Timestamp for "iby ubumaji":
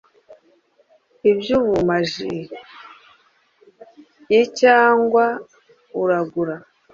1.29-2.31